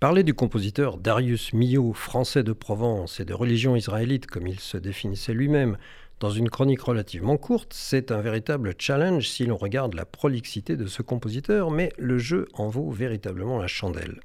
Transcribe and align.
Parler 0.00 0.22
du 0.22 0.32
compositeur 0.32 0.96
Darius 0.96 1.52
Milhaud, 1.52 1.92
français 1.92 2.44
de 2.44 2.52
Provence 2.52 3.18
et 3.18 3.24
de 3.24 3.34
religion 3.34 3.74
israélite 3.74 4.28
comme 4.28 4.46
il 4.46 4.60
se 4.60 4.76
définissait 4.76 5.34
lui-même, 5.34 5.76
dans 6.20 6.30
une 6.30 6.50
chronique 6.50 6.82
relativement 6.82 7.36
courte, 7.36 7.72
c'est 7.74 8.12
un 8.12 8.20
véritable 8.20 8.74
challenge 8.78 9.28
si 9.28 9.44
l'on 9.44 9.56
regarde 9.56 9.94
la 9.94 10.04
prolixité 10.04 10.76
de 10.76 10.86
ce 10.86 11.02
compositeur, 11.02 11.72
mais 11.72 11.90
le 11.98 12.16
jeu 12.16 12.46
en 12.54 12.68
vaut 12.68 12.92
véritablement 12.92 13.58
la 13.58 13.66
chandelle. 13.66 14.20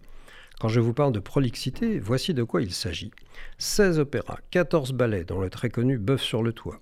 Quand 0.59 0.67
je 0.67 0.79
vous 0.79 0.93
parle 0.93 1.11
de 1.11 1.19
prolixité, 1.19 1.97
voici 1.97 2.35
de 2.35 2.43
quoi 2.43 2.61
il 2.61 2.71
s'agit. 2.71 3.09
16 3.57 3.97
opéras, 3.97 4.37
14 4.51 4.93
ballets, 4.93 5.23
dont 5.23 5.41
le 5.41 5.49
très 5.49 5.71
connu 5.71 5.97
Bœuf 5.97 6.21
sur 6.21 6.43
le 6.43 6.53
toit, 6.53 6.81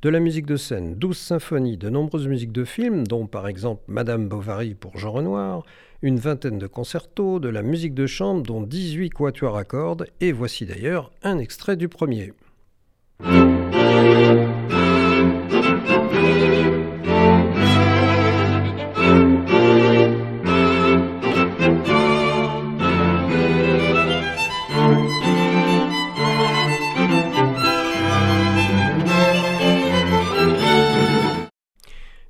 de 0.00 0.08
la 0.08 0.20
musique 0.20 0.46
de 0.46 0.56
scène, 0.56 0.94
12 0.94 1.16
symphonies, 1.16 1.76
de 1.76 1.90
nombreuses 1.90 2.28
musiques 2.28 2.52
de 2.52 2.64
films, 2.64 3.06
dont 3.06 3.26
par 3.26 3.48
exemple 3.48 3.82
Madame 3.88 4.28
Bovary 4.28 4.74
pour 4.74 4.96
Jean 4.96 5.10
Renoir, 5.10 5.64
une 6.02 6.18
vingtaine 6.18 6.58
de 6.58 6.68
concertos, 6.68 7.40
de 7.40 7.48
la 7.48 7.62
musique 7.62 7.94
de 7.94 8.06
chambre, 8.06 8.42
dont 8.42 8.62
18 8.62 9.10
quatuors 9.10 9.56
à 9.56 9.64
cordes, 9.64 10.06
et 10.20 10.30
voici 10.30 10.66
d'ailleurs 10.66 11.10
un 11.24 11.38
extrait 11.38 11.76
du 11.76 11.88
premier. 11.88 12.32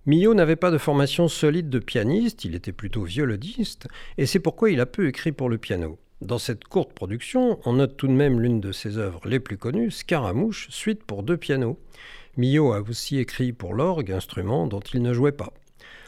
Millot 0.09 0.33
n'avait 0.33 0.57
pas 0.57 0.71
de 0.71 0.79
formation 0.79 1.29
solide 1.29 1.69
de 1.69 1.79
pianiste, 1.79 2.47
il 2.47 2.55
était 2.55 2.73
plutôt 2.73 3.03
violoniste, 3.03 3.89
et 4.17 4.25
c'est 4.25 4.39
pourquoi 4.39 4.71
il 4.71 4.81
a 4.81 4.87
peu 4.87 5.07
écrit 5.07 5.33
pour 5.33 5.51
le 5.51 5.59
piano. 5.59 5.99
Dans 6.23 6.39
cette 6.39 6.65
courte 6.65 6.95
production, 6.95 7.61
on 7.67 7.75
note 7.75 7.99
tout 7.99 8.07
de 8.07 8.15
même 8.15 8.41
l'une 8.41 8.59
de 8.59 8.73
ses 8.73 8.97
œuvres 8.97 9.21
les 9.29 9.39
plus 9.39 9.59
connues, 9.59 9.91
Scaramouche, 9.91 10.69
suite 10.71 11.05
pour 11.05 11.25
deux 11.25 11.37
pianos. 11.37 11.79
Millot 12.39 12.73
a 12.73 12.81
aussi 12.81 13.19
écrit 13.19 13.53
pour 13.53 13.75
l'orgue, 13.75 14.11
instrument 14.11 14.67
dont 14.67 14.81
il 14.81 15.03
ne 15.03 15.13
jouait 15.13 15.31
pas. 15.31 15.53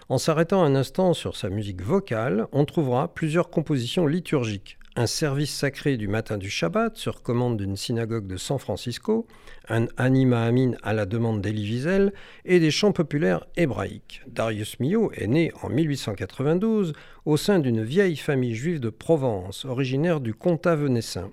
En 0.09 0.17
s'arrêtant 0.17 0.63
un 0.63 0.77
instant 0.77 1.13
sur 1.13 1.37
sa 1.37 1.51
musique 1.51 1.83
vocale, 1.83 2.47
on 2.53 2.65
trouvera 2.65 3.13
plusieurs 3.13 3.51
compositions 3.51 4.07
liturgiques 4.07 4.79
un 4.97 5.07
service 5.07 5.55
sacré 5.55 5.97
du 5.97 6.09
matin 6.09 6.37
du 6.37 6.51
Shabbat 6.51 6.97
sur 6.97 7.23
commande 7.23 7.57
d'une 7.57 7.77
synagogue 7.77 8.27
de 8.27 8.37
San 8.37 8.59
Francisco, 8.59 9.27
un 9.69 9.87
anima 9.97 10.43
amin 10.43 10.73
à 10.83 10.93
la 10.93 11.07
demande 11.07 11.41
d'Elie 11.41 11.71
Wiesel 11.71 12.13
et 12.45 12.59
des 12.59 12.73
chants 12.73 12.93
populaires 12.93 13.47
hébraïques. 13.57 14.23
Darius 14.27 14.81
Milhaud 14.81 15.13
est 15.15 15.29
né 15.29 15.53
en 15.63 15.69
1892 15.69 16.93
au 17.25 17.37
sein 17.37 17.61
d'une 17.61 17.85
vieille 17.85 18.17
famille 18.17 18.55
juive 18.55 18.81
de 18.81 18.91
Provence, 18.91 19.65
originaire 19.65 20.21
du 20.21 20.35
comtat 20.35 20.75
venessin. 20.75 21.31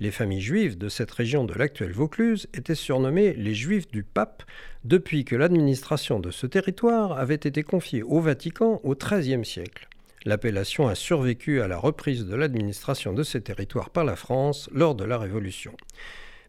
Les 0.00 0.10
familles 0.10 0.42
juives 0.42 0.76
de 0.76 0.88
cette 0.88 1.10
région 1.10 1.44
de 1.44 1.54
l'actuelle 1.54 1.92
Vaucluse 1.92 2.48
étaient 2.52 2.74
surnommées 2.74 3.32
les 3.32 3.54
Juifs 3.54 3.88
du 3.88 4.02
Pape 4.02 4.42
depuis 4.84 5.24
que 5.24 5.36
l'administration 5.36 6.20
de 6.20 6.30
ce 6.30 6.46
territoire 6.46 7.12
avait 7.18 7.34
été 7.34 7.62
confiée 7.62 8.02
au 8.02 8.20
Vatican 8.20 8.80
au 8.84 8.94
XIIIe 8.94 9.44
siècle. 9.44 9.88
L'appellation 10.24 10.88
a 10.88 10.94
survécu 10.94 11.60
à 11.60 11.68
la 11.68 11.78
reprise 11.78 12.24
de 12.24 12.34
l'administration 12.34 13.12
de 13.12 13.22
ces 13.22 13.40
territoires 13.40 13.90
par 13.90 14.04
la 14.04 14.16
France 14.16 14.68
lors 14.72 14.94
de 14.94 15.04
la 15.04 15.18
Révolution. 15.18 15.76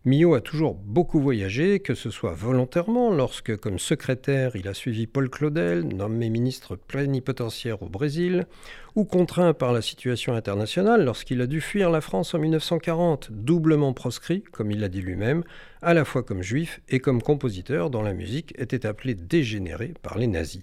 Millot 0.08 0.36
a 0.36 0.42
toujours 0.42 0.76
beaucoup 0.76 1.20
voyagé, 1.20 1.82
que 1.82 1.94
ce 1.94 2.10
soit 2.10 2.34
volontairement, 2.34 3.14
lorsque, 3.14 3.58
comme 3.58 3.78
secrétaire, 3.78 4.56
il 4.56 4.70
a 4.70 4.73
suivi 4.73 5.06
Paul 5.06 5.30
Claudel, 5.30 5.84
nommé 5.84 6.30
ministre 6.30 6.78
plénipotentiaire 6.78 7.84
au 7.84 7.90
Brésil, 7.90 8.48
ou 8.95 9.04
contraint 9.04 9.54
par 9.54 9.73
la 9.73 9.82
situation 9.82 10.34
internationale 10.34 11.04
lorsqu'il 11.04 11.42
a 11.42 11.45
dû 11.45 11.60
fuir 11.60 11.90
la 11.90 12.00
France 12.00 12.34
en 12.34 12.40
1940, 12.40 13.32
doublement 13.32 13.92
proscrit, 13.92 14.44
comme 14.44 14.72
il 14.72 14.80
l'a 14.80 14.88
dit 14.88 15.02
lui-même, 15.02 15.44
à 15.82 15.94
la 15.94 16.06
fois 16.06 16.23
comme 16.23 16.42
juif 16.42 16.80
et 16.88 17.02
comme 17.02 17.22
compositeur 17.22 17.90
dont 17.90 18.02
la 18.02 18.14
musique 18.14 18.54
était 18.58 18.86
appelée 18.86 19.14
dégénérée 19.14 19.94
par 20.04 20.17
les 20.17 20.28
nazis. 20.28 20.61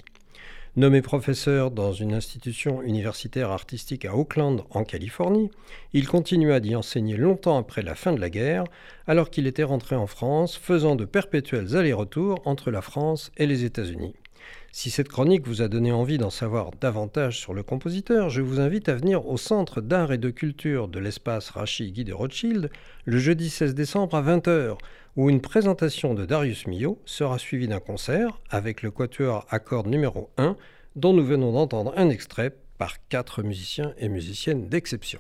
Nommé 0.77 1.03
professeur 1.03 1.71
dans 1.71 1.93
une 1.93 2.13
institution 2.13 2.83
universitaire 2.83 3.53
artistique 3.53 4.05
à 4.05 4.17
Oakland, 4.17 4.65
en 4.71 4.83
Californie, 4.83 5.53
il 5.93 6.09
continua 6.09 6.59
d'y 6.59 6.75
enseigner 6.75 7.17
longtemps 7.17 7.59
après 7.59 7.83
la 7.83 7.95
fin 7.95 8.13
de 8.13 8.21
la 8.21 8.29
guerre, 8.29 8.65
alors 9.07 9.31
qu'il 9.31 9.47
était 9.47 9.63
rentré 9.63 9.95
en 9.95 10.09
France, 10.09 10.57
faisant 10.57 10.97
de 10.97 11.05
perpétuels 11.05 11.77
allers-retours 11.77 12.43
entre 12.45 12.73
la 12.73 12.83
France 12.83 13.31
et 13.37 13.47
les 13.47 13.63
États-Unis. 13.63 14.17
Si 14.77 14.91
cette 14.91 15.09
chronique 15.09 15.47
vous 15.47 15.63
a 15.63 15.69
donné 15.69 15.93
envie 15.93 16.19
d'en 16.19 16.31
savoir 16.31 16.73
davantage 16.81 17.39
sur 17.39 17.55
le 17.55 17.63
compositeur, 17.63 18.29
je 18.29 18.43
vous 18.43 18.59
invite 18.59 18.89
à 18.89 18.97
venir 18.97 19.25
au 19.29 19.37
Centre 19.37 19.81
d'art 19.81 20.13
et 20.13 20.19
de 20.19 20.31
culture 20.31 20.89
de 20.89 20.99
l'espace 20.99 21.51
Rachid 21.51 21.93
Guy 21.93 22.03
de 22.03 22.13
Rothschild 22.13 22.71
le 23.05 23.19
jeudi 23.19 23.51
16 23.51 23.77
décembre 23.77 24.17
à 24.17 24.23
20h, 24.23 24.77
où 25.15 25.31
une 25.31 25.41
présentation 25.41 26.13
de 26.13 26.27
Darius 26.27 26.67
Milhaud 26.67 27.01
sera 27.05 27.39
suivie 27.39 27.69
d'un 27.69 27.79
concert 27.79 28.41
avec 28.51 28.83
le 28.83 28.91
quatuor 28.91 29.47
à 29.49 29.61
cordes 29.61 29.87
numéro 29.87 30.31
1, 30.39 30.57
dont 30.97 31.13
nous 31.13 31.25
venons 31.25 31.53
d'entendre 31.53 31.95
un 31.97 32.11
extrait 32.11 32.53
par 32.77 32.97
quatre 33.07 33.45
musiciens 33.45 33.95
et 33.99 34.09
musiciennes 34.09 34.69
d'exception. 34.69 35.13